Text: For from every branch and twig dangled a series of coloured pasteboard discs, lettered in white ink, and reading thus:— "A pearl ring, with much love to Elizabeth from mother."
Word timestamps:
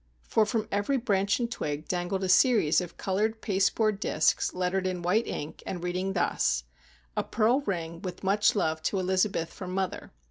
For 0.23 0.47
from 0.47 0.67
every 0.71 0.97
branch 0.97 1.39
and 1.39 1.51
twig 1.51 1.87
dangled 1.87 2.23
a 2.23 2.27
series 2.27 2.81
of 2.81 2.97
coloured 2.97 3.39
pasteboard 3.39 3.99
discs, 3.99 4.51
lettered 4.51 4.87
in 4.87 5.03
white 5.03 5.27
ink, 5.27 5.61
and 5.63 5.83
reading 5.83 6.13
thus:— 6.13 6.63
"A 7.15 7.23
pearl 7.23 7.61
ring, 7.67 8.01
with 8.01 8.23
much 8.23 8.55
love 8.55 8.81
to 8.81 8.97
Elizabeth 8.99 9.53
from 9.53 9.73
mother." 9.75 10.11